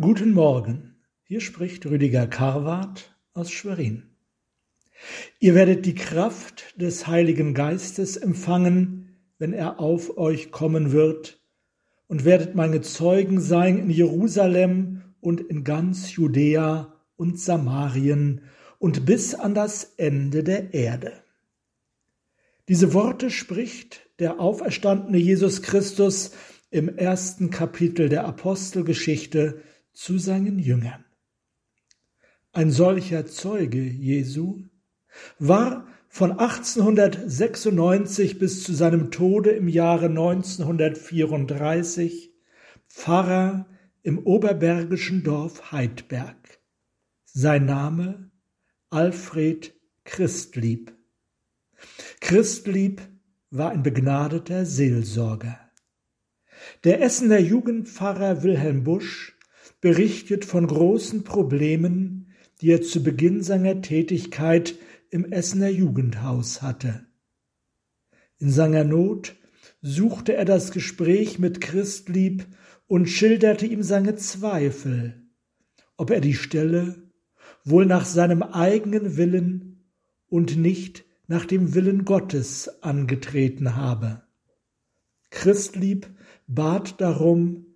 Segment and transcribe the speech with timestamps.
[0.00, 0.94] Guten Morgen,
[1.24, 4.04] hier spricht Rüdiger Karwart aus Schwerin.
[5.40, 11.42] Ihr werdet die Kraft des Heiligen Geistes empfangen, wenn er auf euch kommen wird,
[12.06, 18.42] und werdet meine Zeugen sein in Jerusalem und in ganz Judäa und Samarien
[18.78, 21.12] und bis an das Ende der Erde.
[22.68, 26.30] Diese Worte spricht der auferstandene Jesus Christus
[26.70, 29.60] im ersten Kapitel der Apostelgeschichte
[29.98, 31.04] zu seinen Jüngern.
[32.52, 34.62] Ein solcher Zeuge Jesu
[35.40, 42.32] war von 1896 bis zu seinem Tode im Jahre 1934
[42.86, 43.66] Pfarrer
[44.04, 46.60] im oberbergischen Dorf Heidberg.
[47.24, 48.30] Sein Name
[48.90, 49.74] Alfred
[50.04, 50.96] Christlieb.
[52.20, 53.02] Christlieb
[53.50, 55.58] war ein begnadeter Seelsorger.
[56.84, 59.34] Der Essener Jugendpfarrer Wilhelm Busch
[59.80, 64.74] berichtet von großen Problemen, die er zu Beginn seiner Tätigkeit
[65.10, 67.06] im Essener Jugendhaus hatte.
[68.38, 69.36] In seiner Not
[69.80, 72.46] suchte er das Gespräch mit Christlieb
[72.86, 75.22] und schilderte ihm seine Zweifel,
[75.96, 77.10] ob er die Stelle
[77.64, 79.84] wohl nach seinem eigenen Willen
[80.28, 84.22] und nicht nach dem Willen Gottes angetreten habe.
[85.30, 86.08] Christlieb
[86.46, 87.67] bat darum,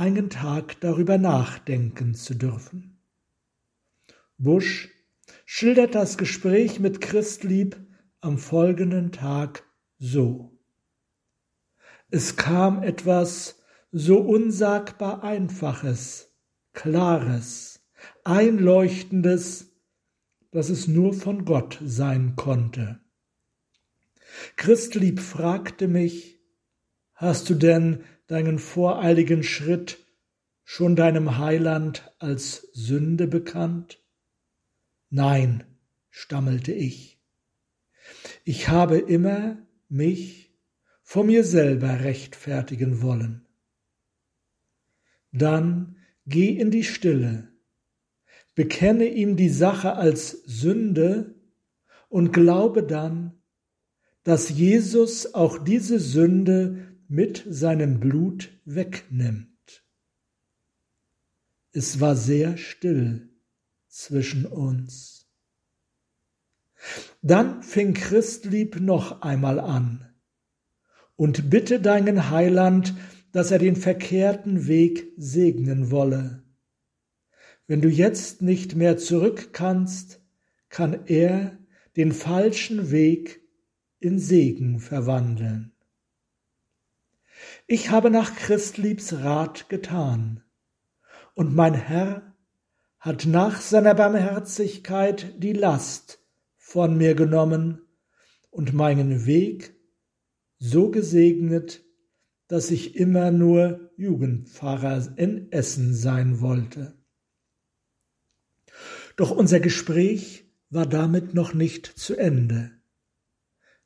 [0.00, 2.98] einen Tag darüber nachdenken zu dürfen.
[4.38, 4.88] Busch
[5.44, 7.76] schildert das Gespräch mit Christlieb
[8.22, 9.62] am folgenden Tag
[9.98, 10.58] so.
[12.08, 13.60] Es kam etwas
[13.92, 16.34] so unsagbar Einfaches,
[16.72, 17.86] Klares,
[18.24, 19.76] Einleuchtendes,
[20.50, 23.00] dass es nur von Gott sein konnte.
[24.56, 26.40] Christlieb fragte mich,
[27.12, 29.98] Hast du denn deinen voreiligen Schritt
[30.62, 34.00] schon deinem Heiland als Sünde bekannt?
[35.08, 35.64] Nein,
[36.10, 37.20] stammelte ich.
[38.44, 40.54] Ich habe immer mich
[41.02, 43.48] vor mir selber rechtfertigen wollen.
[45.32, 47.48] Dann geh in die Stille,
[48.54, 51.34] bekenne ihm die Sache als Sünde
[52.08, 53.42] und glaube dann,
[54.22, 59.84] dass Jesus auch diese Sünde mit seinem Blut wegnimmt.
[61.72, 63.30] Es war sehr still
[63.88, 65.26] zwischen uns.
[67.20, 70.14] Dann fing Christlieb noch einmal an
[71.16, 72.94] und bitte deinen Heiland,
[73.32, 76.44] dass er den verkehrten Weg segnen wolle.
[77.66, 80.20] Wenn du jetzt nicht mehr zurück kannst,
[80.68, 81.58] kann er
[81.96, 83.40] den falschen Weg
[83.98, 85.72] in Segen verwandeln.
[87.72, 90.42] Ich habe nach Christliebs Rat getan,
[91.34, 92.34] und mein Herr
[92.98, 96.18] hat nach seiner Barmherzigkeit die Last
[96.56, 97.80] von mir genommen
[98.50, 99.76] und meinen Weg
[100.58, 101.84] so gesegnet,
[102.48, 106.98] dass ich immer nur Jugendpfarrer in Essen sein wollte.
[109.14, 112.72] Doch unser Gespräch war damit noch nicht zu Ende.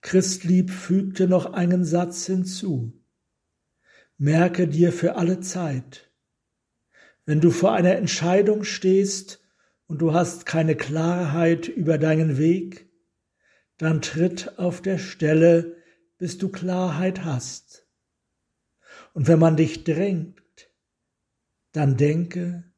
[0.00, 3.03] Christlieb fügte noch einen Satz hinzu.
[4.16, 6.12] Merke dir für alle Zeit,
[7.26, 9.42] wenn du vor einer Entscheidung stehst
[9.86, 12.90] und du hast keine Klarheit über deinen Weg,
[13.76, 15.76] dann tritt auf der Stelle,
[16.18, 17.88] bis du Klarheit hast.
[19.14, 20.40] Und wenn man dich drängt,
[21.72, 22.72] dann denke,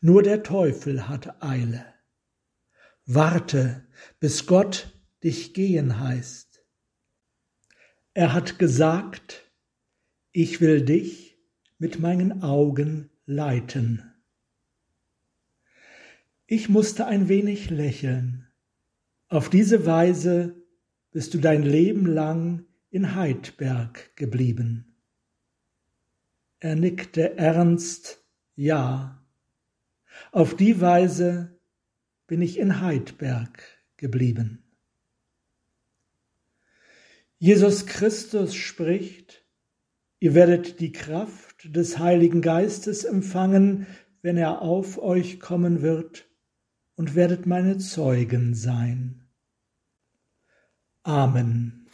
[0.00, 1.94] nur der Teufel hat Eile.
[3.06, 3.86] Warte,
[4.20, 6.62] bis Gott dich gehen heißt.
[8.12, 9.47] Er hat gesagt,
[10.40, 11.36] ich will dich
[11.78, 14.04] mit meinen Augen leiten.
[16.46, 18.46] Ich musste ein wenig lächeln.
[19.26, 20.54] Auf diese Weise
[21.10, 24.94] bist du dein Leben lang in Heidberg geblieben.
[26.60, 29.26] Er nickte ernst, ja.
[30.30, 31.58] Auf die Weise
[32.28, 33.60] bin ich in Heidberg
[33.96, 34.62] geblieben.
[37.38, 39.47] Jesus Christus spricht,
[40.20, 43.86] Ihr werdet die Kraft des Heiligen Geistes empfangen,
[44.20, 46.28] wenn er auf euch kommen wird,
[46.96, 49.28] und werdet meine Zeugen sein.
[51.04, 51.86] Amen.